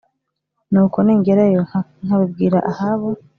[0.71, 1.61] Nuko ningerayo
[2.05, 3.09] nkabibwira Ahabu